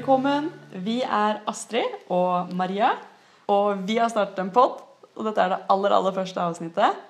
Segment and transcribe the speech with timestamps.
[0.00, 0.46] Velkommen.
[0.80, 2.94] Vi er Astrid og Maria,
[3.52, 4.78] og vi har startet en pod.
[5.12, 7.02] Og dette er det aller, aller første avsnittet.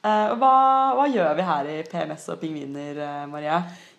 [0.00, 0.52] Eh, Hva,
[0.96, 3.58] hva gjør vi her i PMS og pingviner, eh, Maria?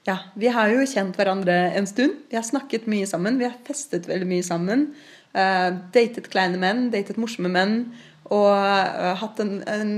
[0.09, 2.26] Ja, vi har jo kjent hverandre en stund.
[2.32, 3.38] Vi har snakket mye sammen.
[3.38, 4.88] Vi har festet veldig mye sammen.
[5.30, 7.78] Uh, datet kleine menn, datet morsomme menn.
[8.34, 9.95] Og uh, hatt en, en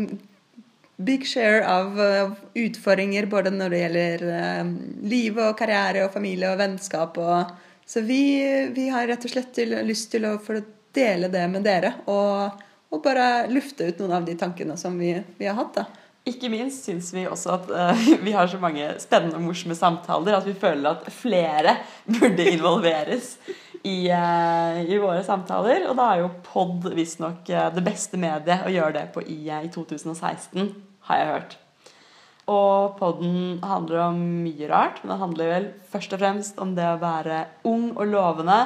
[1.00, 4.78] big share av uh, utfordringer både når det gjelder uh,
[5.08, 7.16] liv og karriere og familie og vennskap.
[7.16, 8.24] Og, så vi,
[8.72, 10.62] vi har rett og slett lyst til å få
[10.96, 11.90] dele det med dere.
[12.08, 15.82] Og, og bare lufte ut noen av de tankene som vi, vi har hatt.
[15.82, 15.90] da.
[16.32, 20.38] Ikke minst syns vi også at uh, vi har så mange spennende og morsomme samtaler
[20.38, 21.76] at vi føler at flere
[22.06, 23.34] burde involveres
[23.82, 25.90] i, uh, i våre samtaler.
[25.90, 29.42] Og da er jo pod visstnok uh, det beste mediet å gjøre det på i,
[29.50, 30.72] i 2016,
[31.10, 31.60] har jeg hørt.
[32.52, 36.88] Og podden handler om mye rart, men det handler vel først og fremst om det
[36.90, 38.58] å være ung og lovende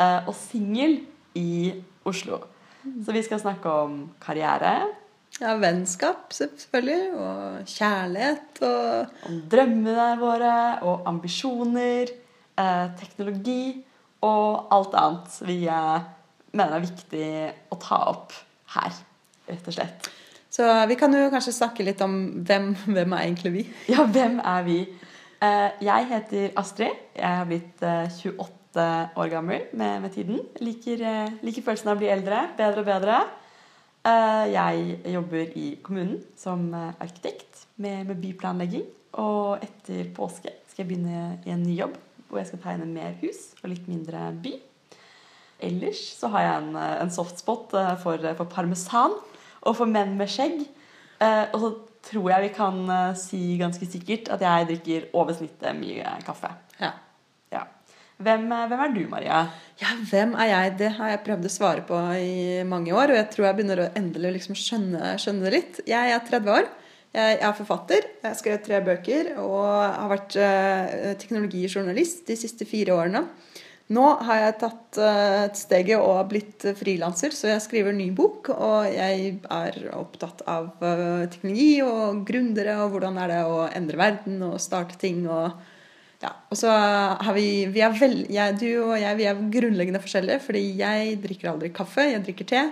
[0.00, 0.98] eh, og singel
[1.38, 1.70] i
[2.08, 2.40] Oslo.
[2.82, 4.74] Så vi skal snakke om karriere,
[5.40, 7.14] Ja, Vennskap, selvfølgelig.
[7.16, 8.58] Og kjærlighet.
[8.68, 12.12] Og om drømmene våre og ambisjoner,
[12.60, 13.84] eh, teknologi
[14.22, 16.10] og alt annet vi eh,
[16.52, 17.30] mener er viktig
[17.72, 18.36] å ta opp
[18.76, 18.92] her,
[19.48, 20.10] rett og slett.
[20.52, 23.62] Så vi kan jo kanskje snakke litt om hvem, hvem er egentlig vi?
[23.88, 24.80] Ja, hvem er vi?
[25.42, 26.98] Eh, jeg heter Astrid.
[27.16, 28.84] Jeg har blitt eh, 28
[29.16, 30.42] år gammel med, med tiden.
[30.60, 32.42] Liker, eh, liker følelsen av å bli eldre.
[32.60, 33.22] Bedre og bedre.
[34.04, 38.84] Eh, jeg jobber i kommunen som eh, arkitekt med, med byplanlegging.
[39.24, 41.96] Og etter påske skal jeg begynne i en ny jobb
[42.28, 44.52] hvor jeg skal tegne mer hus og litt mindre by.
[45.64, 49.16] Ellers så har jeg en, eh, en softspot eh, for, for parmesan
[49.62, 50.62] og for menn med skjegg.
[51.22, 51.70] Eh, og så
[52.08, 56.50] tror jeg vi kan eh, si ganske sikkert at jeg drikker over snittet mye kaffe.
[56.80, 56.92] Ja.
[57.54, 57.66] Ja.
[58.22, 59.40] Hvem, eh, hvem er du, Maria?
[59.82, 60.76] ja, hvem er jeg?
[60.82, 63.84] Det har jeg prøvd å svare på i mange år, og jeg tror jeg begynner
[63.84, 65.82] å endelig liksom skjønne, skjønne det litt.
[65.90, 66.70] Jeg er 30 år.
[67.12, 68.06] Jeg er forfatter.
[68.22, 70.36] Jeg har skrevet tre bøker og har vært
[71.20, 73.26] teknologijournalist de siste fire årene.
[73.92, 78.48] Nå har jeg tatt et steget og blitt frilanser, så jeg skriver ny bok.
[78.54, 84.00] Og jeg er opptatt av eh, teknologi og gründere og hvordan er det å endre
[84.00, 85.26] verden og starte ting.
[85.28, 85.52] og
[86.22, 90.02] ja, og så har vi, vi er vel, jeg, Du og jeg vi er grunnleggende
[90.02, 92.64] forskjellige, fordi jeg drikker aldri kaffe, jeg drikker te.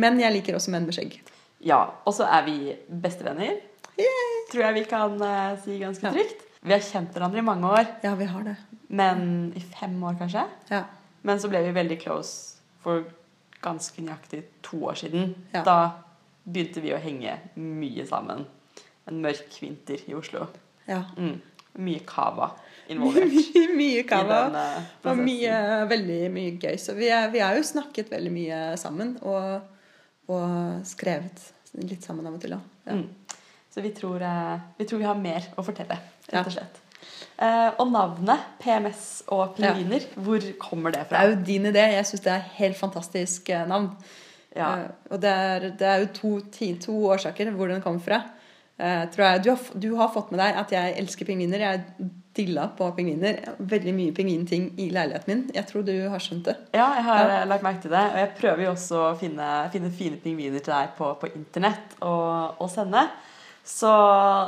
[0.00, 1.16] Men jeg liker også menn med skjegg.
[1.66, 3.58] Ja, og så er vi bestevenner.
[4.50, 6.49] Tror jeg vi kan eh, si ganske trygt.
[6.62, 8.56] Vi har kjent hverandre i mange år, Ja, vi har det.
[8.88, 10.42] men i fem år kanskje.
[10.70, 10.82] Ja.
[11.22, 13.04] Men så ble vi veldig close for
[13.62, 15.34] ganske nøyaktig to år siden.
[15.54, 15.62] Ja.
[15.64, 15.76] Da
[16.44, 18.44] begynte vi å henge mye sammen.
[19.08, 20.46] En mørk vinter i Oslo.
[20.88, 21.04] ja.
[21.16, 21.40] Mm.
[21.78, 22.48] Mye cava
[22.90, 23.30] involvert.
[23.30, 24.38] mye, mye kava.
[24.50, 26.76] I eh, Og mye, veldig mye gøy.
[26.82, 29.12] Så vi, vi har jo snakket veldig mye sammen.
[29.22, 29.60] Og,
[30.34, 31.44] og skrevet
[31.78, 32.64] litt sammen av og til òg.
[32.88, 32.96] Ja.
[32.98, 33.04] Mm.
[33.70, 35.98] Så vi tror, eh, vi tror vi har mer å fortelle,
[36.32, 36.80] rett og slett.
[37.40, 41.20] Eh, og navnet PMS og pingviner, hvor kommer det fra?
[41.20, 41.84] Det er jo din idé.
[41.94, 43.92] Jeg syns det er helt fantastisk eh, navn.
[44.56, 44.72] Ja.
[45.10, 48.22] Og det er, det er jo to, ti, to årsaker hvor den kommer fra.
[48.80, 51.60] Tror jeg, du, har, du har fått med deg at jeg elsker pingviner.
[51.60, 53.36] Jeg dilla på pingviner.
[53.60, 55.42] Veldig mye pingvinting i leiligheten min.
[55.54, 56.54] Jeg tror du har skjønt det.
[56.74, 57.40] Ja, jeg har Ja.
[57.50, 58.04] lagt merke til det.
[58.14, 61.96] Og jeg prøver jo også å finne, finne fine pingviner til deg på, på internett
[62.00, 63.04] og, og sende.
[63.64, 63.90] Så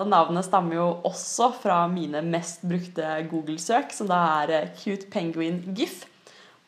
[0.09, 5.63] navnet stammer jo også fra mine mest brukte Google-søk, som da er eh, Cute Penguin
[5.77, 6.05] GIF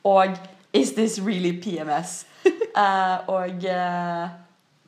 [0.04, 0.36] og
[0.74, 2.26] Is this really PMS?
[2.76, 4.28] uh, og uh,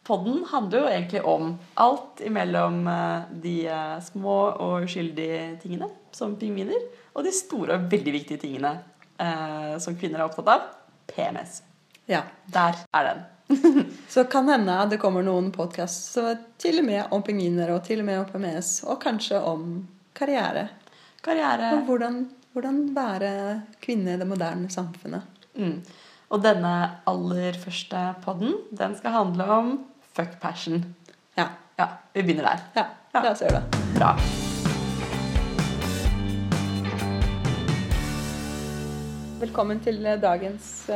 [0.07, 6.37] podden handler jo egentlig om alt imellom uh, de eh, små og uskyldige tingene, som
[6.39, 6.83] pingviner,
[7.15, 8.77] og de store og veldig viktige tingene
[9.21, 10.69] eh, som kvinner er opptatt av.
[11.07, 11.61] PMS.
[12.07, 12.23] Ja.
[12.47, 13.25] Der er den.
[14.09, 16.19] Så kan hende det kommer noen podkast
[16.59, 20.69] til og med om pingviner og til og med om PMS, og kanskje om karriere.
[21.23, 21.73] Karriere.
[21.77, 22.23] Og hvordan,
[22.55, 23.33] hvordan være
[23.83, 25.27] kvinne i det moderne samfunnet.
[25.59, 25.79] Mm.
[26.31, 26.73] Og denne
[27.07, 29.77] aller første podden, den skal handle om
[30.17, 30.83] fuck passion.
[31.39, 31.51] Ja.
[31.79, 32.67] Ja, vi begynner der.
[32.81, 33.23] ja.
[33.23, 33.87] La oss gjøre det.
[33.99, 34.46] Bra.
[39.47, 40.89] Velkommen til dagens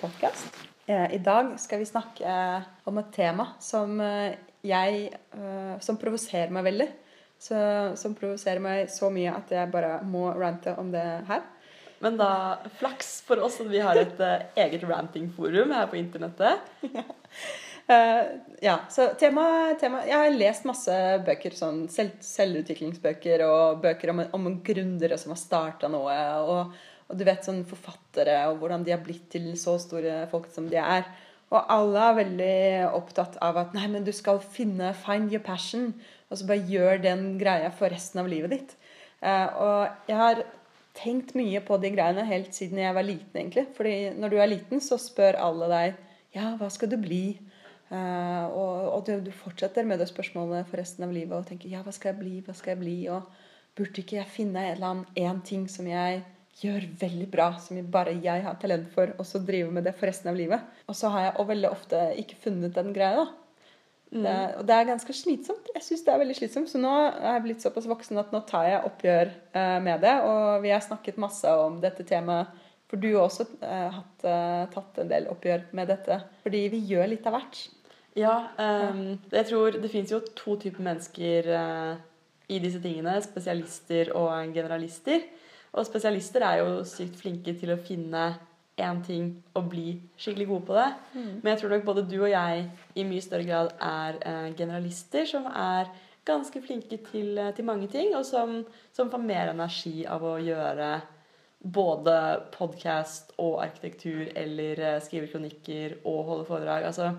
[0.00, 0.56] podkast.
[0.90, 4.34] I dag skal vi snakke eh, om et tema som eh,
[4.66, 6.88] jeg eh, Som provoserer meg veldig.
[7.38, 7.54] Så,
[7.94, 11.46] som provoserer meg så mye at jeg bare må rante om det her.
[12.02, 16.58] Men da flaks for oss at vi har et eh, eget rantingforum her på internettet.
[16.82, 18.22] Uh,
[18.66, 24.24] ja, så tema, tema Jeg har lest masse bøker, sånn selv, selvutviklingsbøker og bøker om,
[24.34, 26.18] om gründere som har starta noe.
[26.42, 26.82] Og,
[27.12, 30.70] Og du vet sånn forfattere og hvordan de har blitt til så store folk som
[30.72, 31.04] de er.
[31.52, 32.56] Og alle er veldig
[32.96, 35.92] opptatt av at nei, men du skal finne Find your passion.
[36.32, 38.74] Og så bare gjør den greia for resten av livet ditt.
[39.20, 40.40] Eh, og jeg har
[40.96, 43.66] tenkt mye på de greiene helt siden jeg var liten, egentlig.
[43.76, 46.00] Fordi når du er liten, så spør alle deg
[46.32, 47.36] ja, hva skal du bli?
[47.92, 51.82] Uh, og, og du, fortsetter med det spørsmålet for resten av livet og tenker ja,
[51.84, 52.94] hva skal jeg bli, hva skal jeg bli?
[53.12, 53.26] Og
[53.76, 56.22] burde ikke jeg finne en annen én ting som jeg
[56.60, 60.10] gjør veldig bra, som bare jeg har talent for, og så drive med det for
[60.10, 60.66] resten av livet?
[60.86, 63.22] Og så har jeg og veldig ofte ikke funnet den greia.
[63.22, 63.28] da.
[64.12, 64.24] Mm.
[64.26, 65.70] Det, og det er ganske slitsomt.
[65.72, 66.68] Jeg syns det er veldig slitsomt.
[66.68, 70.12] Så nå er jeg blitt såpass voksen at nå tar jeg oppgjør uh, med det.
[70.28, 72.52] Og vi har snakket masse om dette temaet
[72.92, 76.18] for du har også uh, hatt, uh, tatt en del oppgjør med dette.
[76.44, 77.60] Fordi vi gjør litt av hvert.
[78.20, 81.94] Ja, um, jeg tror det fins jo to typer mennesker uh,
[82.52, 83.14] i disse tingene.
[83.24, 85.24] Spesialister og generalister.
[85.72, 88.32] Og spesialister er jo sykt flinke til å finne
[88.82, 89.26] én ting
[89.56, 90.88] og bli skikkelig gode på det.
[91.14, 91.32] Mm.
[91.40, 92.64] Men jeg tror nok både du og jeg
[92.96, 95.92] i mye større grad er eh, generalister som er
[96.28, 98.60] ganske flinke til, uh, til mange ting, og som,
[98.94, 100.92] som, får mer energi av å gjøre
[101.62, 102.14] både
[102.54, 106.88] podkast og arkitektur eller skrive kronikker og holde foredrag.
[106.88, 107.12] Altså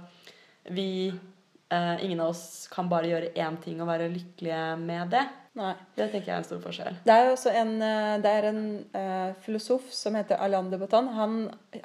[0.76, 5.24] vi eh, Ingen av oss kan bare gjøre én ting og være lykkelige med det.
[5.54, 5.74] Nei.
[5.94, 6.96] Det tenker jeg er en stor forskjell.
[7.06, 8.64] Det er jo også en, eh, det er en
[8.96, 11.12] uh, filosof som heter Alain de Botton.
[11.14, 11.36] Han,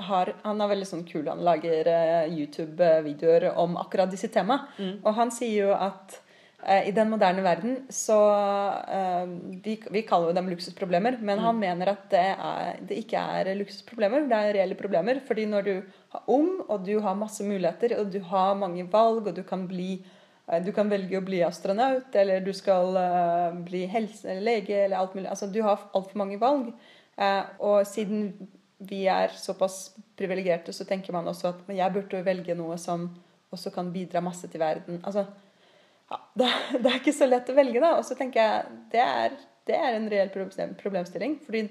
[0.08, 1.28] har, han er veldig sånn kul.
[1.28, 4.64] Han lager uh, YouTube-videoer om akkurat disse temaene.
[4.80, 4.96] Mm.
[5.02, 6.16] Og han sier jo at
[6.64, 8.16] uh, i den moderne verden så
[9.60, 11.44] vi, vi, kaller jo dem luksusproblemer, men mm.
[11.50, 15.20] han mener at det, er, det ikke er luksusproblemer, det er reelle problemer.
[15.28, 19.28] fordi når du er ung, og du har masse muligheter, og du har mange valg,
[19.28, 19.98] og du kan bli
[20.64, 25.16] du kan velge å bli astronaut, eller du skal uh, bli helse lege, eller alt
[25.16, 25.28] mulig.
[25.28, 26.70] Altså, du har altfor mange valg.
[27.18, 28.30] Uh, og siden
[28.78, 33.10] vi er såpass privilegerte, så tenker man også at jeg burde velge noe som
[33.52, 35.02] også kan bidra masse til verden.
[35.04, 35.26] Altså,
[36.08, 37.96] ja, det, er ikke så lett å velge, da.
[37.98, 39.36] Og så tenker jeg det er,
[39.68, 41.38] det er en reell problemstilling.
[41.44, 41.66] fordi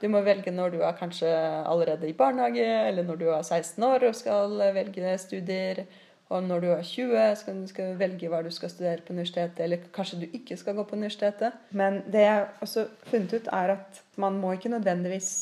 [0.00, 1.28] du må velge når du er kanskje
[1.68, 5.82] allerede i barnehage, eller når du er 16 år og skal velge studier.
[6.30, 7.22] Og når du er 20,
[7.70, 9.64] skal du velge hva du skal studere på universitetet.
[9.64, 11.56] Eller kanskje du ikke skal gå på universitetet.
[11.74, 15.32] Men det jeg også funnet ut, er at man må ikke nødvendigvis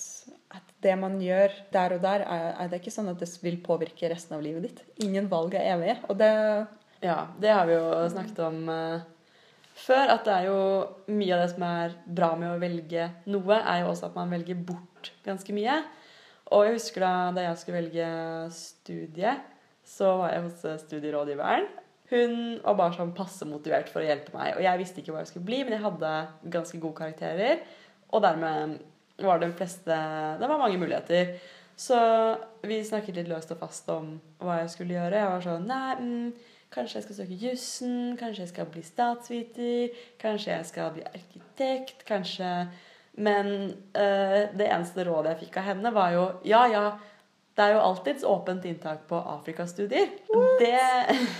[0.57, 3.61] at det man gjør der og der, er, er det ikke sånn at det vil
[3.61, 4.83] påvirke resten av livet ditt.
[5.05, 6.01] Ingen valg er evige.
[6.09, 6.33] Og det
[6.99, 8.67] Ja, det har vi jo snakket om.
[8.67, 9.15] Uh
[9.79, 10.61] før at det er jo
[11.15, 14.33] mye av det som er bra med å velge noe, er jo også at man
[14.35, 15.79] velger bort ganske mye.
[16.57, 18.09] Og jeg husker da, da jeg skulle velge
[18.57, 19.35] studie,
[19.89, 21.69] så var jeg hos studierådgiveren.
[22.09, 24.55] Hun var bare sånn passe motivert for å hjelpe meg.
[24.57, 26.13] Og jeg visste ikke hva jeg skulle bli, men jeg hadde
[26.55, 27.65] ganske gode karakterer.
[28.13, 28.79] Og dermed
[29.21, 29.97] var det fleste
[30.41, 31.35] Det var mange muligheter.
[31.79, 31.99] Så
[32.67, 35.21] vi snakket litt løst og fast om hva jeg skulle gjøre.
[35.21, 40.01] Jeg var sånn Nei, mm, Kanskje jeg skal søke jussen, kanskje jeg skal bli statsviter,
[40.21, 42.69] kanskje jeg skal bli arkitekt, kanskje
[43.19, 43.47] Men
[43.97, 46.83] øh, det eneste rådet jeg fikk av henne, var jo ja, ja,
[47.59, 50.13] det er jo alltids åpent inntak på Afrikastudier.
[50.61, 50.77] Det,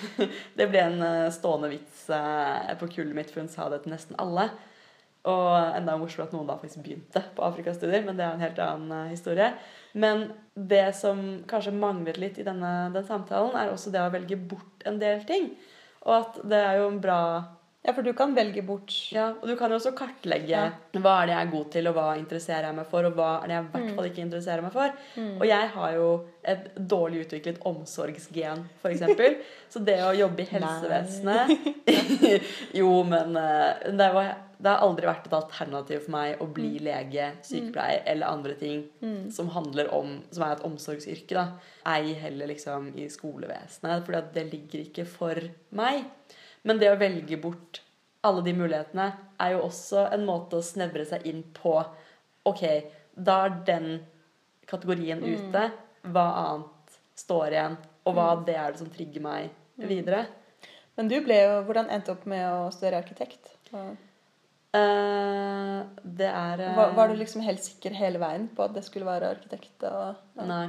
[0.59, 3.95] det ble en eh, stående vits øh, på kullet mitt, for hun sa det til
[3.95, 4.49] nesten alle.
[5.29, 8.59] Og enda morsomt at noen da faktisk begynte på Afrikastudier, men det er en helt
[8.65, 9.51] annen uh, historie.
[9.99, 11.21] Men det som
[11.51, 15.23] kanskje manglet litt i denne den samtalen, er også det å velge bort en del
[15.29, 15.53] ting.
[16.07, 17.21] Og at det er jo en bra
[17.89, 20.65] ja, for du kan velge bort Ja, og du kan jo også kartlegge ja.
[20.99, 23.29] hva er det jeg er god til, og hva interesserer jeg meg for, og hva
[23.39, 23.95] er det jeg i hvert mm.
[23.97, 24.99] fall ikke interesserer meg for.
[25.17, 25.31] Mm.
[25.39, 26.11] Og jeg har jo
[26.53, 29.07] et dårlig utviklet omsorgsgen, f.eks.
[29.73, 31.57] Så det å jobbe i helsevesenet
[32.81, 36.73] Jo, men uh, det var det har aldri vært et alternativ for meg å bli
[36.75, 36.83] mm.
[36.83, 38.09] lege, sykepleier mm.
[38.11, 39.29] eller andre ting mm.
[39.31, 41.37] som handler om Som er et omsorgsyrke.
[41.37, 41.45] da.
[41.95, 45.39] Ei heller liksom i skolevesenet, for det ligger ikke for
[45.79, 46.03] meg.
[46.69, 47.83] Men det å velge bort
[48.27, 51.75] alle de mulighetene er jo også en måte å snevre seg inn på.
[52.49, 52.65] Ok,
[53.15, 53.87] da er den
[54.69, 55.31] kategorien mm.
[55.31, 55.63] ute.
[56.09, 57.79] Hva annet står igjen?
[58.05, 58.43] Og hva mm.
[58.49, 59.43] det er det som trigger meg
[59.79, 60.27] videre.
[60.99, 63.45] Men du ble jo Hvordan endte opp med å studere arkitekt?
[63.73, 63.95] Uh,
[66.03, 69.09] det er uh, var, var, du liksom helt sikker hele veien på at det skulle
[69.09, 69.79] være arkitekt?
[69.89, 70.45] Og, ja.
[70.51, 70.67] Nei.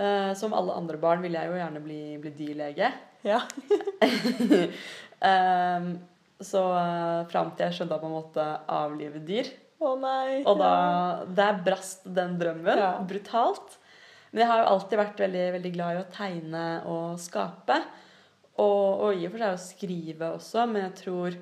[0.00, 2.88] Uh, som alle andre barn ville jeg jo gjerne bli, bli dyrlege.
[3.26, 3.40] Ja.
[5.20, 5.90] um,
[6.40, 9.50] så uh, fram til jeg skjønte at man måtte avlive dyr.
[9.80, 10.42] Oh, nei.
[10.44, 10.72] Og da
[11.36, 12.94] Der brast den drømmen ja.
[13.00, 13.78] brutalt.
[14.30, 17.80] Men jeg har jo alltid vært veldig, veldig glad i å tegne og skape.
[18.60, 21.36] Og, og i og for seg å skrive også, men jeg tror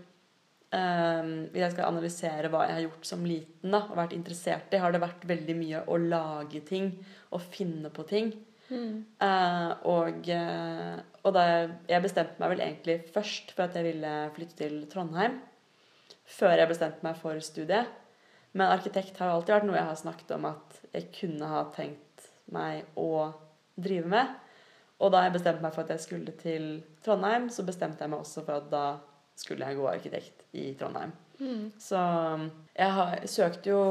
[0.71, 4.75] um, hvis jeg skal analysere hva jeg har gjort som liten da, og vært interessert
[4.75, 6.93] i, har det vært veldig mye å lage ting
[7.35, 8.31] og finne på ting.
[8.73, 13.87] Eh, og, eh, og da jeg, jeg bestemte meg vel egentlig først for at jeg
[13.87, 15.39] ville flytte til Trondheim.
[16.29, 17.89] Før jeg bestemte meg for studiet.
[18.53, 21.63] Men arkitekt har jo alltid vært noe jeg har snakket om at jeg kunne ha
[21.75, 23.29] tenkt meg å
[23.79, 24.35] drive med.
[24.99, 26.69] Og da jeg bestemte meg for at jeg skulle til
[27.05, 28.87] Trondheim, så bestemte jeg meg også for at da
[29.39, 31.13] skulle jeg gå arkitekt i Trondheim.
[31.79, 32.01] Så
[32.75, 33.83] jeg har, søkte jo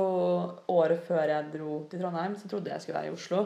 [0.74, 3.46] året før jeg dro til Trondheim, så trodde jeg skulle være i Oslo.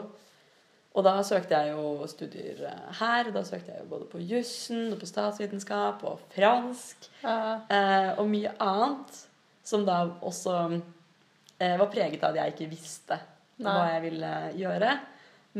[0.94, 3.30] Og da søkte jeg jo studier eh, her.
[3.32, 7.06] Da søkte jeg jo både på jussen og på statsvitenskap og fransk.
[7.24, 9.22] Eh, og mye annet
[9.64, 10.56] som da også
[11.62, 13.16] eh, var preget av at jeg ikke visste
[13.62, 13.72] Nei.
[13.72, 14.90] hva jeg ville gjøre.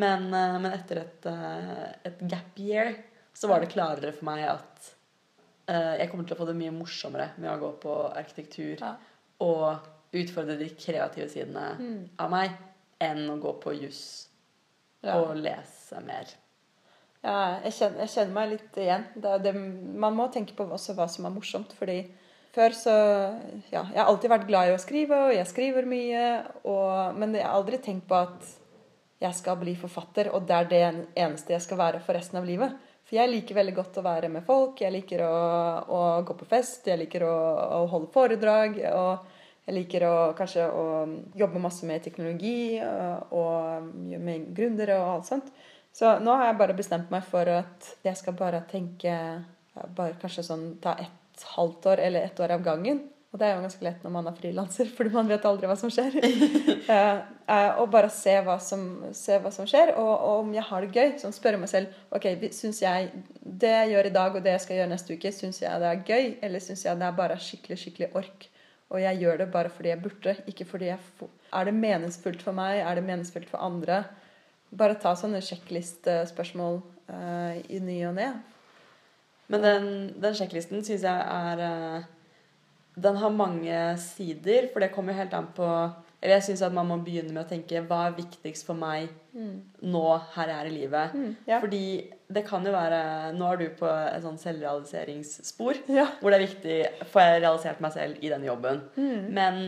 [0.02, 2.92] Men, eh, men etter et, eh, et gap year
[3.36, 4.90] så var det klarere for meg at
[5.68, 8.94] eh, jeg kommer til å få det mye morsommere med å gå på arkitektur Ja.
[9.40, 12.08] og utfordre de kreative sidene Mm.
[12.20, 12.50] av meg
[13.00, 14.28] enn å gå på juss
[15.02, 15.18] Ja.
[15.18, 16.30] og lese mer.
[17.22, 19.04] Ja, jeg kjenner, jeg kjenner meg litt igjen.
[19.22, 19.52] Det,
[20.02, 21.74] man må tenke på også hva som er morsomt.
[21.78, 22.04] fordi
[22.54, 22.94] før så
[23.72, 26.24] Ja, jeg har alltid vært glad i å skrive, og jeg skriver mye.
[26.64, 28.48] Og, men jeg har aldri tenkt på at
[29.22, 30.82] jeg skal bli forfatter, og det er det
[31.14, 32.74] eneste jeg skal være for resten av livet.
[33.06, 34.82] For jeg liker veldig godt å være med folk.
[34.82, 35.36] Jeg liker å,
[35.86, 37.36] å gå på fest, jeg liker å,
[37.82, 38.82] å holde foredrag.
[38.90, 39.31] og
[39.66, 40.84] jeg liker å, kanskje å
[41.38, 45.52] jobbe masse med teknologi og, og med gründere og alt sånt.
[45.92, 49.14] Så nå har jeg bare bestemt meg for at jeg skal bare tenke
[49.96, 53.06] bare Kanskje sånn ta et halvt år eller ett år av gangen.
[53.32, 55.76] Og det er jo ganske lett når man er frilanser, fordi man vet aldri hva
[55.80, 56.18] som skjer.
[56.92, 58.84] uh, og bare se hva som,
[59.16, 61.14] se hva som skjer, og, og om jeg har det gøy.
[61.22, 63.08] Sånn spørre meg selv ok, syns jeg
[63.40, 65.92] det jeg gjør i dag, og det jeg skal gjøre neste uke, syns jeg det
[65.94, 68.51] er gøy, eller syns jeg det er bare skikkelig, skikkelig ork?
[68.92, 72.42] Og jeg gjør det bare fordi jeg burde, ikke fordi jeg får Er det meningsfullt
[72.44, 72.80] for meg?
[72.80, 74.04] Er det meningsfullt for andre?
[74.72, 76.80] Bare ta sånne sjekklistespørsmål
[77.12, 78.28] uh, i ny og ne.
[79.52, 79.88] Men den,
[80.20, 82.04] den sjekklisten syns jeg er uh,
[82.94, 85.66] Den har mange sider, for det kommer jo helt an på
[86.20, 89.08] Eller jeg syns at man må begynne med å tenke hva er viktigst for meg
[89.32, 90.06] nå,
[90.36, 91.14] her jeg er i livet?
[91.16, 91.60] Mm, ja.
[91.60, 91.84] Fordi
[92.32, 92.98] det kan jo være
[93.36, 96.06] Nå er du på et sånn selvrealiseringsspor Ja.
[96.20, 96.76] hvor det er viktig
[97.12, 98.82] Får jeg realisert meg selv i denne jobben?
[98.96, 99.26] Mm.
[99.36, 99.60] Men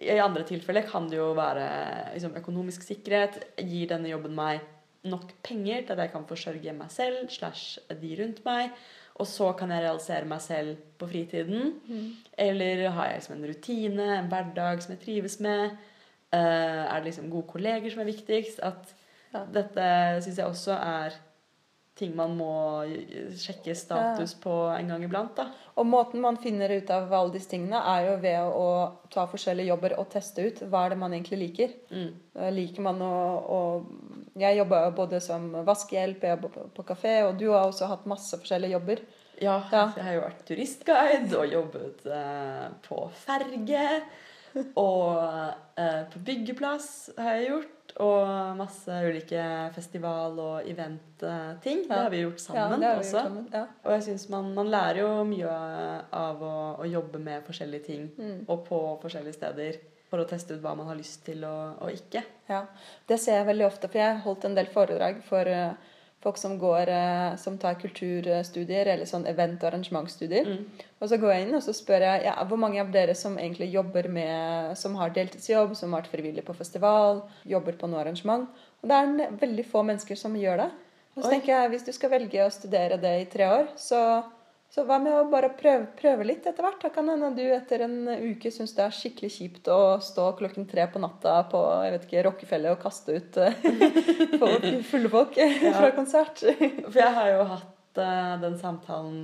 [0.00, 1.64] i andre tilfeller kan det jo være
[2.14, 3.34] liksom, økonomisk sikkerhet.
[3.60, 4.62] Gir denne jobben meg
[5.04, 8.70] nok penger til at jeg kan forsørge meg selv slash de rundt meg?
[9.20, 11.74] Og så kan jeg realisere meg selv på fritiden.
[12.40, 15.76] Eller har jeg liksom en rutine, en hverdag som jeg trives med?
[16.32, 18.60] Uh, er det liksom gode kolleger som er viktigst?
[18.64, 18.94] At
[19.34, 19.44] Ja.
[19.52, 19.84] dette
[20.24, 21.12] syns jeg også er
[21.98, 22.50] ting man må
[23.36, 25.34] sjekke status på en gang iblant.
[25.36, 25.48] da.
[25.76, 28.66] Og måten man finner ut av alle disse tingene, er jo ved å
[29.12, 31.74] ta forskjellige jobber og teste ut hva er det man egentlig liker.
[31.90, 32.10] Mm.
[32.56, 33.14] Liker man å,
[33.56, 33.60] å
[34.40, 38.06] Jeg jobber både som vaskehjelp, jeg jobber på, på kafé, og du har også hatt
[38.08, 39.02] masse forskjellige jobber.
[39.40, 39.86] Ja, Ja.
[39.96, 43.86] jeg har jo vært turistguide og jobbet eh, på ferge.
[44.74, 45.14] Og
[45.78, 47.79] eh, på byggeplass har jeg gjort.
[48.00, 49.42] Og masse ulike
[49.74, 51.82] festival- og event-ting.
[51.88, 53.10] Det har vi gjort sammen ja, vi også.
[53.10, 53.48] gjort sammen.
[53.52, 53.64] Ja.
[53.84, 55.54] Og jeg synes man, man lærer jo mye
[56.12, 58.44] av å, å jobbe med forskjellige ting Mm.
[58.48, 59.80] og på forskjellige steder
[60.10, 62.22] for å teste ut hva man har lyst til og, og ikke.
[62.48, 62.64] Ja,
[63.08, 65.72] det ser jeg veldig ofte, for jeg har holdt en del foredrag for eh,
[66.20, 70.46] folk som går, eh, som tar kulturstudier eller sånn event- og arrangementsstudier.
[70.46, 70.66] Mm.
[71.00, 73.38] Og så går jeg inn og så spør jeg ja, hvor mange av dere som
[73.38, 78.02] egentlig jobber med, som har deltidsjobb, som har vært frivillig på festival, jobber på noe
[78.04, 78.48] arrangement.
[78.82, 80.70] Og det er en, veldig få mennesker som gjør det.
[81.16, 81.32] Og så Oi.
[81.32, 84.22] tenker jeg, hvis du skal velge å studere det i tre år, så,
[84.70, 86.78] så hva med å bare prøve, prøve litt etter hvert?
[86.84, 87.96] Da kan hende du etter en
[88.30, 92.04] uke syns det er skikkelig kjipt å stå klokken tre på natta på jeg vet
[92.06, 93.58] ikke, Rockefeller og kaste ut eh,
[94.42, 96.44] folk, fulle folk fra konsert.
[96.86, 99.18] For jeg har jo hatt eh, den samtalen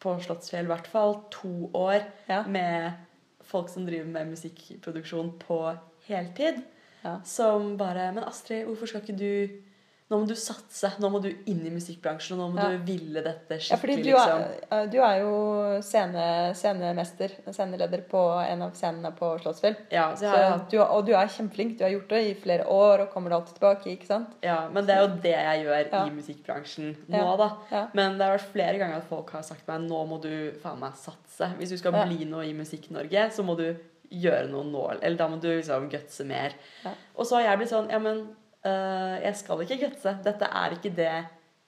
[0.00, 2.44] på Slottsfjell i hvert fall to år Ja.
[2.46, 3.04] med
[3.48, 5.60] folk som driver med musikkproduksjon på
[6.08, 6.62] heltid.
[7.04, 7.18] Ja.
[7.28, 9.67] Som bare Men Astrid, hvorfor skal ikke du
[10.10, 10.88] Nå må du satse.
[11.02, 12.68] Nå må du inn i musikkbransjen, nå må Ja.
[12.70, 14.40] du ville dette Ja, fordi skikkelig, du liksom.
[14.40, 19.76] er, eh, du er jo scene, scenemester, sceneleder på en av scenene på Slottsfjell.
[19.92, 21.76] Ja, og du er kjempeflink.
[21.78, 23.84] Du har gjort det i flere år og kommer alltid tilbake.
[23.98, 24.28] ikke sant?
[24.42, 26.04] Ja, men det er jo det jeg gjør Ja.
[26.06, 27.36] i musikkbransjen nå, Ja.
[27.36, 27.56] da.
[27.70, 27.86] Ja.
[27.92, 30.78] Men det har vært flere ganger at folk har sagt meg nå må du faen
[30.80, 31.52] meg satse.
[31.58, 32.04] Hvis du skal Ja.
[32.06, 33.76] bli noe i Musikk-Norge, så må du
[34.10, 34.98] gjøre noe nå.
[35.02, 36.52] Eller da må du liksom gutse mer.
[36.82, 36.92] Ja.
[37.14, 38.34] Og så har jeg blitt sånn Ja, men
[38.66, 40.16] øh, jeg skal ikke gutse.
[40.24, 41.12] Dette er ikke det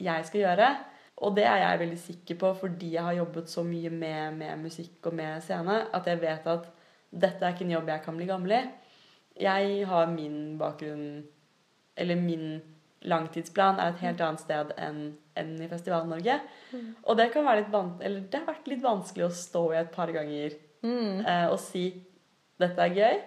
[0.01, 0.71] jeg skal gjøre.
[1.21, 4.63] Og det er jeg veldig sikker på fordi jeg har jobbet så mye med, med
[4.63, 6.71] musikk og med scene, at jeg vet at
[7.11, 8.61] dette er ikke en jobb jeg kan bli gammel i.
[9.41, 11.25] Jeg har min bakgrunn
[11.97, 12.61] Eller min
[13.03, 16.35] langtidsplan er et helt annet sted enn enn i Festival-Norge.
[17.05, 19.93] Og det kan være litt eller det har vært litt vanskelig å stå i et
[19.95, 21.21] par ganger Mm.
[21.27, 21.91] uh, og si
[22.61, 23.19] dette er gøy,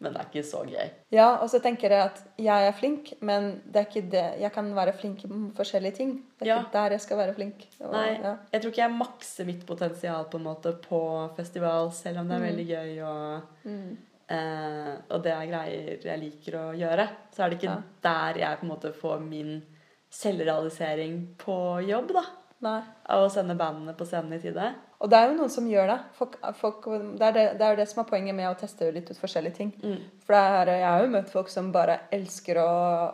[0.00, 0.90] men det er ikke så gøy.
[1.12, 4.40] Ja, og så tenker jeg at jeg er flink, men det er ikke det.
[4.40, 6.14] Jeg kan være flink i forskjellige ting.
[6.38, 6.58] Det er Ja.
[6.62, 7.66] ikke der jeg skal være flink.
[7.80, 8.36] Og, Nei, Ja.
[8.52, 11.02] jeg tror ikke jeg makser mitt potensial på en måte på
[11.36, 12.48] festival, selv om det er Mm.
[12.56, 13.96] veldig gøy og, Mm.
[14.30, 17.08] eh, og det er greier jeg liker å gjøre.
[17.34, 17.82] Så er det ikke Ja.
[18.02, 19.62] der jeg på en måte får min
[20.10, 22.22] selvrealisering på jobb, da.
[22.64, 22.80] Nei.
[23.10, 24.68] Av å sende bandene på scenen i tide.
[25.00, 25.96] Og det er jo noen som gjør det.
[26.18, 26.86] Folk, folk,
[27.16, 29.56] det, er det, det er det som er poenget med å teste litt ut forskjellige
[29.56, 29.70] ting.
[29.80, 30.02] Mm.
[30.26, 32.66] For er, jeg har jo møtt folk som bare elsker å,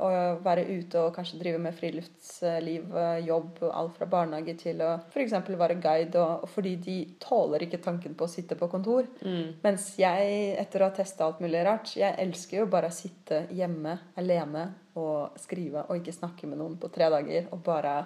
[0.02, 0.08] å
[0.42, 5.38] være ute og kanskje drive med friluftsliv, eh, jobb, alt fra barnehage til å f.eks.
[5.46, 9.06] være guide, og, og fordi de tåler ikke tanken på å sitte på kontor.
[9.22, 9.62] Mm.
[9.62, 13.44] Mens jeg, etter å ha testa alt mulig rart, jeg elsker jo bare å sitte
[13.54, 18.00] hjemme alene og skrive og ikke snakke med noen på tre dager og bare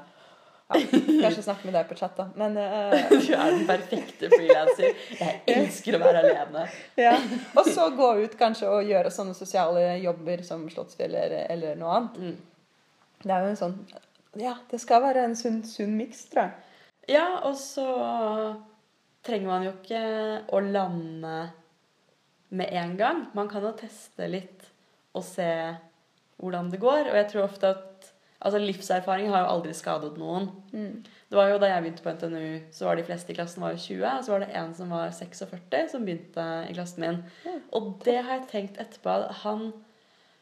[0.71, 2.29] ja, Kanskje snakke med deg på chat, da.
[2.39, 2.95] Men uh...
[3.11, 5.01] Du er den perfekte frilanser.
[5.19, 6.67] Jeg elsker å være alene.
[7.01, 7.17] Ja.
[7.59, 12.19] Og så gå ut kanskje og gjøre sånne sosiale jobber som Slottsfjell eller, noe annet.
[12.21, 13.21] Mm.
[13.25, 13.79] Det er jo en sånn
[14.41, 16.67] Ja, det skal være en sunn, sunn miks, tror jeg.
[17.17, 17.87] Ja, og så
[19.27, 20.03] trenger man jo ikke
[20.55, 21.37] å lande
[22.55, 23.25] med en gang.
[23.35, 24.69] Man kan jo teste litt
[25.17, 25.51] og se
[26.41, 27.11] hvordan det går.
[27.11, 27.90] Og jeg tror ofte at
[28.41, 30.49] Altså, livserfaring har jo aldri skadet noen.
[30.73, 31.03] Mm.
[31.31, 33.75] Det var jo Da jeg begynte på NTNU, så var de fleste i klassen var
[33.77, 34.07] jo 20.
[34.09, 37.23] Og så var det en som var 46 som begynte i klassen min.
[37.45, 37.61] Mm.
[37.77, 39.19] Og det har jeg tenkt etterpå.
[39.45, 39.71] Han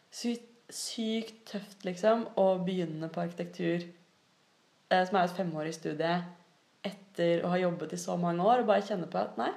[0.08, 3.82] Sykt, sykt tøft, liksom, å begynne på arkitektur,
[4.88, 6.14] eh, som er et femårig studie,
[6.88, 9.50] etter å ha jobbet i så mange år, og bare kjenne på at nei,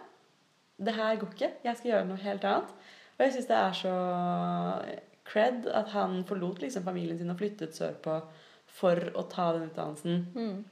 [0.81, 1.51] det her går ikke.
[1.63, 2.75] Jeg skal gjøre noe helt annet.
[3.15, 3.95] Og jeg syns det er så
[5.31, 8.19] cred at han forlot liksom familien sin og flyttet sørpå
[8.71, 10.63] for å ta den utdannelsen Mm.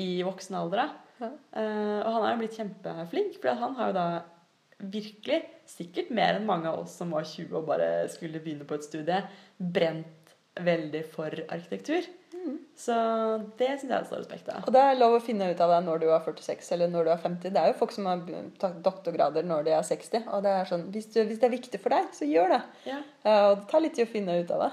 [0.00, 0.94] i voksen alder.
[1.20, 1.30] Ja.
[1.54, 4.06] Uh, og han er jo blitt kjempeflink, for han har jo da
[4.90, 8.76] virkelig, sikkert mer enn mange av oss som var 20 og bare skulle begynne på
[8.76, 9.20] et studie,
[9.56, 12.04] brent veldig for arkitektur.
[12.34, 12.56] Mm.
[12.76, 12.94] Så
[13.58, 14.64] det syns jeg det står respekt av.
[14.66, 17.06] Og det er lov å finne ut av det når du er 46 eller når
[17.06, 17.54] du er 50.
[17.54, 18.24] Det er jo folk som har
[18.60, 20.26] tatt doktorgrader når de er 60.
[20.26, 22.60] Og det er sånn, hvis, du, hvis det er viktig for deg, så gjør det.
[22.90, 23.00] Ja.
[23.22, 24.70] Eh, og det tar litt tid å finne ut av det.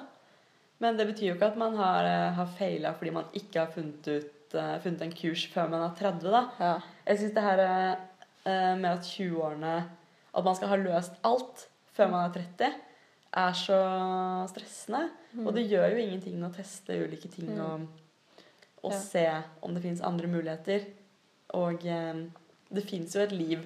[0.82, 3.74] Men det betyr jo ikke at man har, eh, har feila fordi man ikke har
[3.74, 6.32] funnet, ut, eh, funnet en kurs før man er 30.
[6.34, 6.46] da.
[6.60, 6.76] Ja.
[7.08, 7.66] Jeg syns det her
[8.42, 9.74] med at 20-årene
[10.34, 12.74] At man skal ha løst alt før man er 30,
[13.34, 13.78] er så
[14.52, 15.06] stressende.
[15.46, 17.60] Og det gjør jo ingenting å teste ulike ting Mm.
[17.66, 17.88] og,
[18.84, 18.98] og Ja.
[19.00, 20.86] se om det fins andre muligheter.
[21.54, 22.26] Og eh,
[22.72, 23.60] det fins jo et liv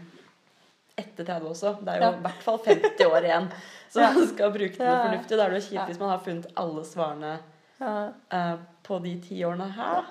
[0.97, 1.73] etter 30 også.
[1.83, 2.11] Det er jo Ja.
[2.17, 3.49] i hvert fall 50 år igjen.
[3.89, 5.37] Så man skal bruke noe fornuftig.
[5.37, 7.39] Da er det jo kjipt hvis man har funnet alle svarene
[8.31, 10.05] eh, på de ti årene her.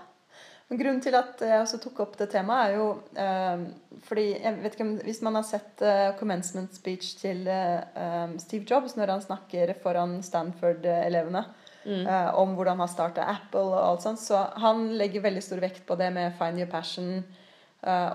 [0.70, 2.86] Grunnen til at jeg også tok opp det temaet, er jo
[3.20, 8.32] uh, fordi jeg vet ikke om, Hvis man har sett uh, commencement speech til eh,
[8.42, 11.44] Steve Jobs når han snakker foran Stanford-elevene
[11.84, 12.06] Mm.
[12.40, 15.98] om hvordan han starta Apple og alt sånt, så han legger veldig stor vekt på
[16.00, 17.20] det med 'find your passion'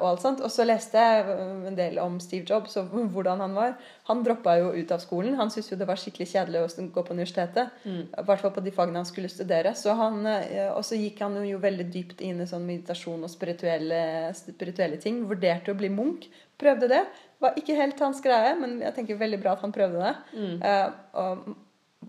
[0.01, 0.41] og alt sånt.
[0.45, 3.75] Og så leste jeg eh, en del om Steve Jobs og hvordan han var.
[4.09, 5.37] Han droppa jo ut av skolen.
[5.39, 7.75] Han syntes jo det var skikkelig kjedelig å gå på universitetet.
[7.85, 8.01] Mm.
[8.27, 9.75] Hvert fall på de fagene han skulle studere.
[9.77, 13.31] Så han, eh, og så gikk han jo veldig dypt inn i sånn meditasjon og
[13.31, 14.01] spirituelle,
[14.37, 15.23] spirituelle ting.
[15.29, 16.29] Vurderte å bli munk.
[16.59, 17.05] Prøvde det.
[17.39, 20.15] Var ikke helt hans greie, men jeg tenker veldig bra at han prøvde det.
[20.35, 20.55] Mm.
[20.65, 20.87] Eh,
[21.21, 21.51] og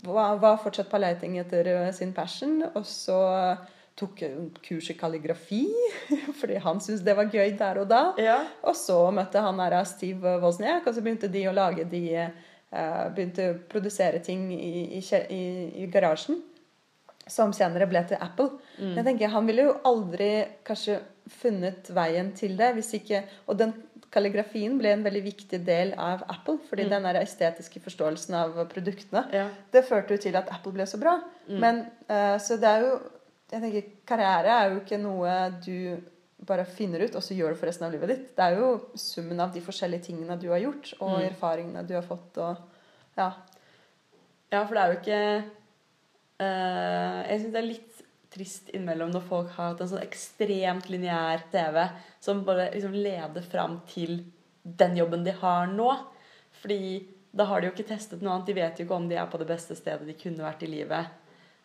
[0.03, 2.61] var, fortsatt på leiting etter eh, sin passion.
[2.73, 3.19] Og så
[4.01, 4.23] tok
[4.65, 5.63] kurs i kalligrafi,
[6.41, 8.01] fordi han syntes det var gøy der og da.
[8.21, 8.39] Ja.
[8.67, 13.05] Og så møtte han her Steve Wozniak, og så begynte de å lage de eh,
[13.15, 15.43] Begynte å produsere ting i, i, i,
[15.83, 16.39] i garasjen.
[17.27, 18.57] Som senere ble til Apple.
[18.79, 18.95] Mm.
[18.97, 20.29] jeg tenker, Han ville jo aldri
[20.67, 20.97] kanskje
[21.31, 23.75] funnet veien til det hvis ikke Og den
[24.11, 26.57] kalligrafien ble en veldig viktig del av Apple.
[26.67, 29.45] Fordi den der estetiske forståelsen av produktene Ja.
[29.71, 31.19] det førte jo til at Apple ble så bra.
[31.47, 32.99] Men, eh, så det er jo
[33.51, 35.35] jeg tenker, Karriere er jo ikke noe
[35.65, 36.01] du
[36.47, 38.27] bare finner ut, og så gjør du for resten av livet ditt.
[38.37, 41.25] Det er jo summen av de forskjellige tingene du har gjort, og Mm.
[41.29, 42.37] erfaringene du har fått.
[42.37, 42.57] og
[43.17, 43.33] ja.
[44.51, 45.43] Ja, for det er jo ikke
[46.39, 50.87] eh, Jeg syns det er litt trist innimellom når folk har hatt en sånn ekstremt
[50.89, 51.81] lineær TV
[52.23, 54.21] som bare liksom leder fram til
[54.63, 55.89] den jobben de har nå.
[56.61, 58.47] Fordi da har de jo ikke testet noe annet.
[58.47, 60.71] De vet jo ikke om de er på det beste stedet de kunne vært i
[60.71, 61.07] livet.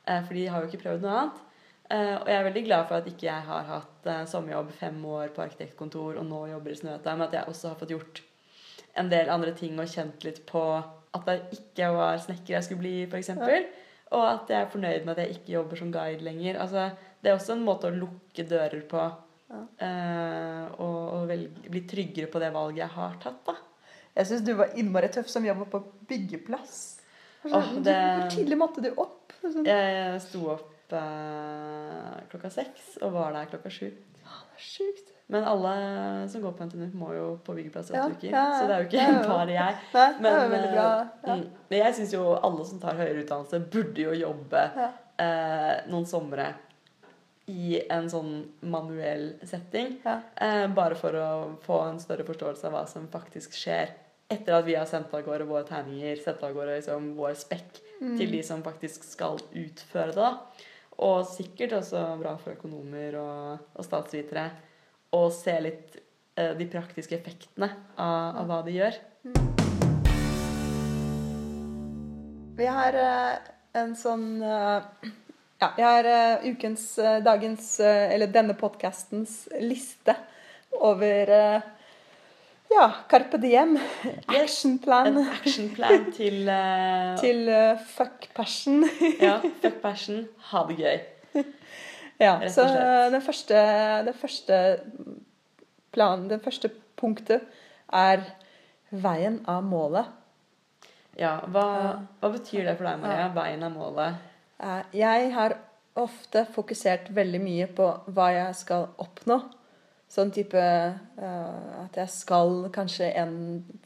[0.06, 1.42] Eh, for de har jo ikke prøvd noe annet.
[1.86, 4.96] Eh, og jeg er veldig glad for at ikke jeg har hatt uh, sommerjobb fem
[5.06, 8.22] år på arkitektkontor og nå jobber i Snøhetta, men at jeg også har fått gjort
[8.98, 12.82] en del andre ting og kjent litt på at det ikke var snekker jeg skulle
[12.82, 13.30] bli, f.eks.
[13.38, 13.60] Ja.
[14.16, 16.58] Og at jeg er fornøyd med at jeg ikke jobber som guide lenger.
[16.62, 16.90] Altså,
[17.22, 19.06] det er også en måte å lukke dører på.
[19.46, 19.62] Ja.
[19.78, 23.42] Uh, og, og velge, bli tryggere på det valget jeg har tatt.
[23.46, 23.56] da.
[24.16, 26.78] Jeg syns du var innmari tøff som jobba på byggeplass.
[27.46, 27.98] Hvor oh, det...
[28.34, 29.34] Tidlig måtte du opp?
[29.42, 29.66] Sånn.
[29.68, 33.88] Jeg sto opp eh, klokka seks og var der klokka sju.
[34.26, 35.12] Ah, det er sjukt.
[35.26, 35.72] Men alle
[36.30, 38.28] som går på NTNU, må jo på byggeplass i åtte uker.
[38.30, 39.80] Ja, ja, så det er jo ikke bare jeg.
[40.22, 40.86] Nei, men, bra.
[41.26, 46.06] Mm, men jeg syns jo alle som tar høyere utdannelse, burde jo jobbe eh, noen
[46.06, 46.52] somre
[47.50, 48.32] i en sånn
[48.70, 49.96] manuell setting.
[50.06, 51.28] Eh, bare for å
[51.66, 53.94] få en større forståelse av hva som faktisk skjer
[54.30, 57.78] etter at vi har sendt av gårde våre tegninger, sendt av gårde liksom, vår spekk
[58.00, 58.16] mm.
[58.18, 60.32] til de som faktisk skal utføre det.
[61.04, 64.48] Og sikkert også bra for økonomer og, og statsvitere
[65.16, 65.98] å se litt
[66.38, 67.68] eh, de praktiske effektene
[68.00, 68.96] av, av hva de gjør.
[72.56, 75.12] Vi har eh, en sånn eh,
[75.56, 80.12] Ja, vi har uh, ukens, uh, dagens, uh, eller denne podkastens liste
[80.84, 81.32] over
[82.70, 83.76] ja, Carpe Diem.
[84.26, 85.06] Actionplan.
[85.06, 88.84] En actionplan til uh, Til uh, fuck passion.
[89.22, 89.38] ja.
[89.62, 90.24] Fuck passion.
[90.50, 91.44] Ha det gøy.
[92.20, 92.48] ja.
[92.48, 92.66] Så
[93.12, 93.54] den første,
[94.06, 94.60] den første
[95.92, 97.46] planen, den første punktet,
[97.92, 98.24] er
[98.90, 100.10] veien av målet.
[101.16, 101.38] Ja.
[101.48, 101.68] Hva,
[102.20, 103.30] hva betyr det for deg, Maria?
[103.36, 104.24] Veien av målet?
[104.96, 105.56] Jeg har
[105.96, 109.40] ofte fokusert veldig mye på hva jeg skal oppnå.
[110.16, 113.34] Sånn type uh, at jeg skal kanskje en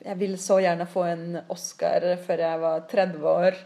[0.05, 3.59] Jeg ville så gjerne få en Oscar før jeg var 30 år.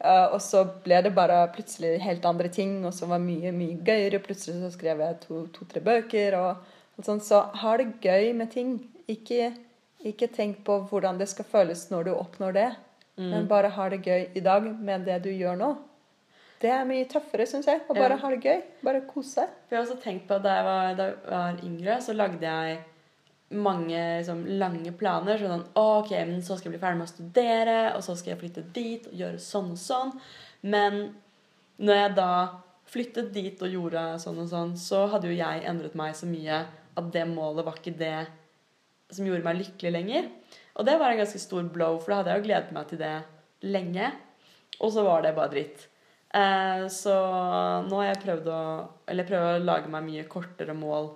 [0.00, 3.80] Uh, og så ble det bare plutselig helt andre ting, og så var mye mye
[3.84, 4.20] gøyere.
[4.24, 6.36] Plutselig så skrev jeg to-tre to, bøker.
[6.40, 7.24] og, og sånn.
[7.24, 8.76] Så ha det gøy med ting.
[9.08, 9.54] Ikke,
[10.04, 12.68] ikke, tenk på hvordan det skal føles når du oppnår det,
[13.16, 13.30] mm.
[13.32, 15.72] men bare ha det gøy i dag med det du gjør nå.
[16.60, 17.80] Det er mye tøffere, syns jeg.
[17.88, 18.20] Å bare ja.
[18.20, 18.62] ha det gøy.
[18.84, 19.52] Bare kose seg.
[19.70, 22.44] Jeg har også tenkt på at da jeg var, da jeg var yngre, så lagde
[22.44, 22.80] jeg
[23.50, 25.40] mange liksom, lange planer.
[25.40, 28.42] Sånn ok, men så skal jeg bli ferdig med å studere, og så skal jeg
[28.42, 30.12] flytte dit og gjøre sånn og sånn.
[30.68, 31.00] Men
[31.80, 32.32] når jeg da
[32.90, 36.64] flyttet dit og gjorde sånn og sånn, så hadde jo jeg endret meg så mye
[37.00, 38.16] at det målet var ikke det
[39.10, 40.28] som gjorde meg lykkelig lenger.
[40.76, 43.00] Og det var en ganske stor blow, for da hadde jeg jo gledet meg til
[43.00, 43.14] det
[43.66, 44.10] lenge.
[44.80, 45.86] Og så var det bare dritt.
[46.34, 47.14] Eh, så
[47.86, 48.58] nå har jeg prøvd å
[49.10, 51.08] Eller prøver å lage meg mye kortere mål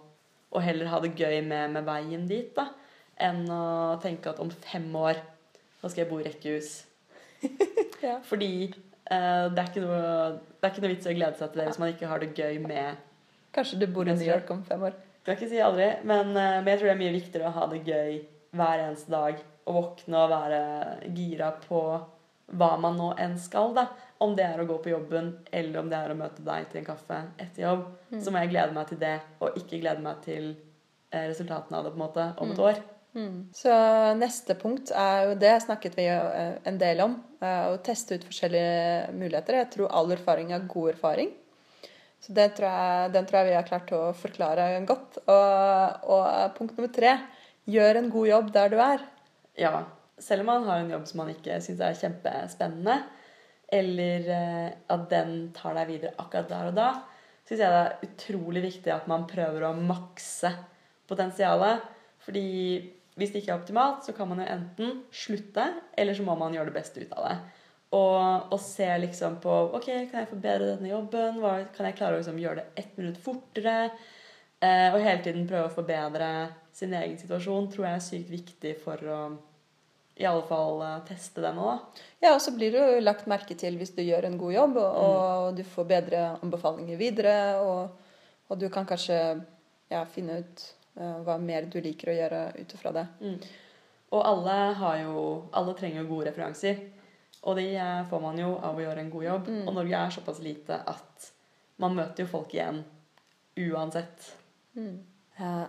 [0.55, 2.69] og heller ha det gøy med, med veien dit, da.
[3.19, 5.19] Enn å tenke at om fem år
[5.81, 6.69] så skal jeg bo i rekkehus.
[8.07, 8.21] ja.
[8.23, 10.05] Fordi eh, det, er ikke noe,
[10.39, 12.23] det er ikke noe vits i å glede seg til det hvis man ikke har
[12.23, 13.03] det gøy med
[13.55, 14.95] Kanskje du bor i New York om fem år.
[15.23, 17.67] Skal ikke si aldri, men, eh, men jeg tror det er mye viktigere å ha
[17.71, 18.17] det gøy
[18.55, 19.43] hver eneste dag.
[19.65, 20.63] Å våkne og være
[21.17, 21.83] gira på
[22.53, 23.75] hva man nå enn skal.
[23.77, 23.89] da.
[24.23, 26.81] Om det er å gå på jobben, eller om det er å møte deg til
[26.81, 28.21] en kaffe etter jobb, mm.
[28.23, 30.51] så må jeg glede meg til det, og ikke glede meg til
[31.11, 32.67] eh, resultatene av det på en måte om et mm.
[32.71, 32.83] år.
[33.15, 33.39] Mm.
[33.55, 33.75] Så
[34.19, 37.17] neste punkt er jo det snakket vi eh, en del om.
[37.41, 39.61] Eh, å teste ut forskjellige muligheter.
[39.61, 41.35] Jeg tror all erfaring er god erfaring.
[42.25, 45.21] Så tror jeg, den tror jeg vi har klart å forklare godt.
[45.27, 47.19] Og, og punkt nummer tre
[47.69, 49.05] gjør en god jobb der du er.
[49.61, 49.75] Ja
[50.19, 52.99] selv om man har en jobb som man ikke syns er kjempespennende,
[53.75, 56.91] eller eh, at den tar deg videre akkurat der og da,
[57.45, 60.53] syns jeg det er utrolig viktig at man prøver å makse
[61.11, 61.85] potensialet.
[62.25, 62.47] Fordi
[63.19, 65.67] hvis det ikke er optimalt, så kan man jo enten slutte,
[65.99, 67.37] eller så må man gjøre det beste ut av det.
[67.95, 71.39] Og, og se liksom på Ok, kan jeg forbedre denne jobben?
[71.43, 73.77] Hva, kan jeg klare å liksom gjøre det ett minutt fortere?
[74.65, 76.31] Eh, og hele tiden prøve å forbedre
[76.75, 79.19] sin egen situasjon tror jeg er sykt viktig for å
[80.17, 81.73] i alle fall uh, teste det nå.
[82.23, 84.95] Ja, og så blir du lagt merke til hvis du gjør en god jobb, og,
[84.95, 85.19] mm.
[85.19, 87.37] og du får bedre anbefalinger videre.
[87.63, 88.15] Og,
[88.49, 89.19] og du kan kanskje
[89.91, 90.65] ja, finne ut
[91.01, 93.07] uh, hva mer du liker å gjøre ut ifra det.
[93.25, 93.39] Mm.
[94.15, 95.25] Og alle, har jo,
[95.59, 96.85] alle trenger jo gode referanser.
[97.45, 99.51] Og de uh, får man jo av å gjøre en god jobb.
[99.51, 99.65] Mm.
[99.65, 101.33] Og Norge er såpass lite at
[101.83, 102.85] man møter jo folk igjen
[103.59, 104.31] uansett.
[104.75, 104.95] Mm.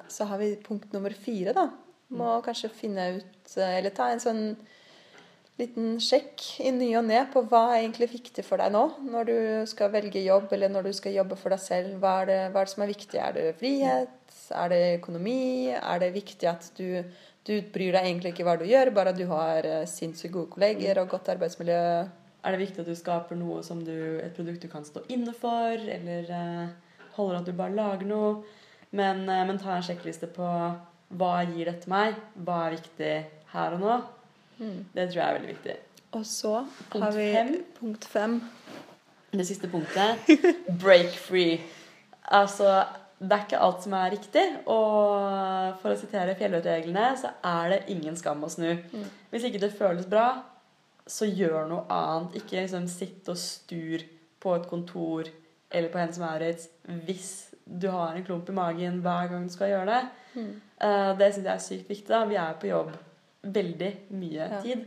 [0.10, 1.68] så har vi punkt nummer fire, da.
[2.14, 4.44] Må kanskje finne ut eh, Eller ta en sånn
[5.56, 9.30] liten sjekk i ny og ne på hva er egentlig viktig for deg nå når
[9.30, 9.38] du
[9.72, 11.94] skal velge jobb, eller når du skal jobbe for deg selv.
[12.02, 13.22] Hva er det, hva er det som er viktig?
[13.24, 14.36] Er det frihet?
[14.52, 15.72] Er det økonomi?
[15.80, 17.00] Er det viktig at du,
[17.48, 20.52] du bryr deg egentlig ikke hva du gjør, bare at du har eh, sinnssykt gode
[20.58, 21.80] kolleger og godt arbeidsmiljø?
[22.46, 25.32] Er det viktig at du skaper noe som du, et produkt du kan stå inne
[25.34, 28.36] for, eller uh, holder at du bare lager noe,
[28.92, 30.50] men, eh, men ta en sjekkliste på
[31.14, 32.16] hva gir dette meg,
[32.46, 33.14] hva er viktig
[33.54, 33.98] her og nå.
[34.58, 35.76] Det tror jeg er veldig viktig.
[36.16, 36.52] Og så
[36.90, 37.50] Punkt har vi fem.
[37.80, 38.38] punkt fem.
[39.36, 40.30] Det siste punktet
[40.84, 41.58] break free.
[42.32, 42.86] Altså,
[43.20, 44.46] det er ikke alt som er riktig.
[44.72, 48.70] Og for å sitere fjellvettreglene, så er det ingen skam å snu.
[49.34, 50.30] Hvis ikke det føles bra,
[51.06, 52.40] så gjør noe annet.
[52.40, 54.06] Ikke liksom sitt og stur
[54.42, 55.28] på et kontor
[55.76, 56.70] eller på Hennes Maurits
[57.06, 57.30] hvis
[57.66, 60.04] du har en klump i magen hver gang du skal gjøre det.
[60.36, 62.08] Eh, det syns jeg er sykt viktig.
[62.08, 62.26] da.
[62.26, 62.92] Vi er på jobb
[63.46, 64.62] veldig mye Ja.
[64.62, 64.86] tid.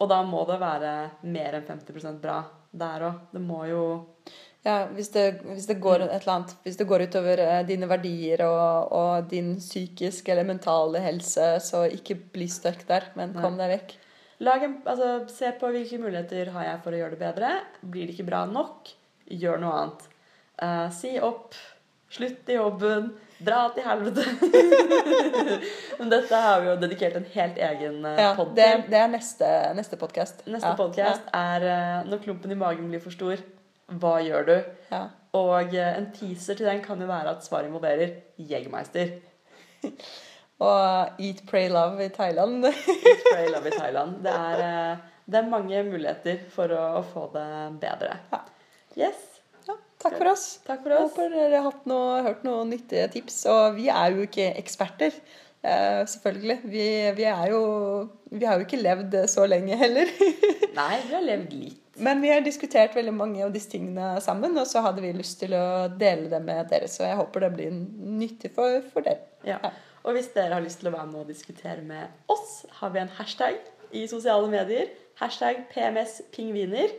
[0.00, 3.20] Og da må det være mer enn 50% bra der òg.
[3.32, 4.06] Det må jo
[4.64, 7.86] Ja, hvis det, hvis det går et eller annet Hvis det går utover eh, dine
[7.86, 13.58] verdier og, og din psykiske eller mentale helse, så ikke bli stuck der, men kom
[13.58, 13.94] deg vekk.
[14.40, 17.52] En, altså, se på hvilke muligheter har jeg for å gjøre det bedre.
[17.82, 18.88] Blir det ikke bra nok,
[19.30, 20.08] gjør noe annet.
[20.60, 21.54] Uh, si opp.
[22.10, 23.12] Slutt i jobben.
[23.44, 24.24] Dra til helvete.
[25.98, 29.10] Men dette har vi jo dedikert en helt egen uh, Ja, pod det, det er
[29.12, 30.44] neste, neste podkast.
[30.48, 33.42] Neste ja, podcast er uh, når klumpen i magen blir for stor.
[34.00, 34.54] Hva gjør du?
[34.92, 35.02] Ja.
[35.36, 39.18] Og uh, en teaser til den kan jo være at svaret involverer Jegermeister.
[40.64, 42.64] Og Eat, Pray, Love i Thailand.
[42.70, 44.16] Eat, Pray, Love i Thailand.
[44.24, 47.48] Det er, uh, det er mange muligheter for å, å få det
[47.82, 48.18] bedre.
[48.32, 48.44] Ja.
[49.06, 49.33] Yes.
[50.04, 50.44] Takk for oss.
[50.66, 51.06] Takk for oss.
[51.08, 53.40] håper dere har noe, hørt noen nyttige tips.
[53.50, 55.16] Og vi er jo ikke eksperter.
[55.64, 56.58] Eh, selvfølgelig.
[56.64, 56.84] Vi,
[57.16, 57.62] vi, er jo,
[58.30, 60.10] vi har jo ikke levd så lenge heller.
[60.78, 61.80] Nei, vi har levd litt.
[62.04, 65.38] Men vi har diskutert veldig mange av disse tingene sammen, og så hadde vi lyst
[65.40, 66.90] til å dele det med dere.
[66.90, 69.24] Så jeg håper det blir nyttig for, for dere.
[69.46, 69.60] Ja.
[70.04, 73.00] Og hvis dere har lyst til å være med og diskutere med oss, har vi
[73.00, 73.62] en hashtag
[73.94, 74.90] i sosiale medier.
[75.22, 76.90] Hashtag PMSpingviner.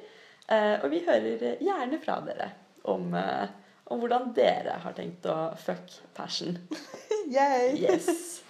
[0.49, 0.79] pingviner.
[0.81, 2.53] og vi hører gjerne fra dere
[2.89, 3.47] om, eh,
[3.91, 6.57] om hvordan dere har tenkt å fuck passion.
[7.35, 7.75] Yay!
[7.81, 8.41] Yes.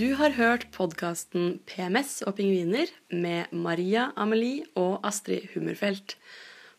[0.00, 6.14] Du har hørt podkasten PMS og pingviner med Maria Amelie og Astrid Hummerfelt.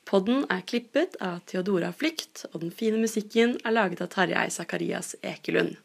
[0.09, 5.13] Podden er klippet av Theodora Flykt, og den fine musikken er laget av Tarjei Zakarias
[5.21, 5.77] Ekelund.